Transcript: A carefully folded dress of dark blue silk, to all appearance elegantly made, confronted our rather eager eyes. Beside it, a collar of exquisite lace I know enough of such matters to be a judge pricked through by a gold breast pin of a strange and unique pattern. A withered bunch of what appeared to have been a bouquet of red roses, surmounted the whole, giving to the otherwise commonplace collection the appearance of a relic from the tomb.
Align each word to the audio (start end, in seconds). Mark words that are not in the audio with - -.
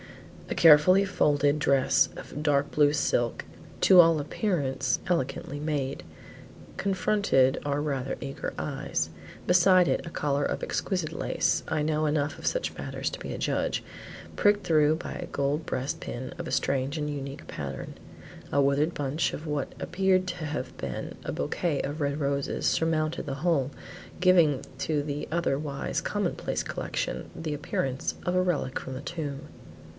A 0.49 0.55
carefully 0.55 1.05
folded 1.05 1.59
dress 1.59 2.09
of 2.17 2.43
dark 2.43 2.71
blue 2.71 2.91
silk, 2.91 3.45
to 3.81 3.99
all 4.01 4.19
appearance 4.19 4.99
elegantly 5.07 5.59
made, 5.59 6.03
confronted 6.75 7.59
our 7.65 7.79
rather 7.81 8.17
eager 8.19 8.51
eyes. 8.57 9.11
Beside 9.47 9.87
it, 9.87 10.05
a 10.05 10.09
collar 10.09 10.43
of 10.43 10.63
exquisite 10.63 11.13
lace 11.13 11.63
I 11.67 11.83
know 11.83 12.05
enough 12.05 12.37
of 12.39 12.47
such 12.47 12.75
matters 12.79 13.09
to 13.11 13.19
be 13.19 13.31
a 13.31 13.37
judge 13.37 13.83
pricked 14.35 14.65
through 14.65 14.95
by 14.95 15.13
a 15.13 15.27
gold 15.27 15.65
breast 15.67 16.01
pin 16.01 16.33
of 16.37 16.47
a 16.47 16.51
strange 16.51 16.97
and 16.97 17.09
unique 17.09 17.47
pattern. 17.47 17.93
A 18.51 18.59
withered 18.59 18.95
bunch 18.95 19.33
of 19.33 19.45
what 19.47 19.71
appeared 19.79 20.27
to 20.29 20.45
have 20.45 20.75
been 20.77 21.15
a 21.23 21.31
bouquet 21.31 21.81
of 21.83 22.01
red 22.01 22.19
roses, 22.19 22.65
surmounted 22.65 23.27
the 23.27 23.35
whole, 23.45 23.69
giving 24.19 24.65
to 24.79 25.01
the 25.01 25.27
otherwise 25.31 26.01
commonplace 26.01 26.63
collection 26.63 27.29
the 27.35 27.53
appearance 27.53 28.15
of 28.25 28.35
a 28.35 28.41
relic 28.41 28.79
from 28.79 28.95
the 28.95 29.01
tomb. 29.01 29.41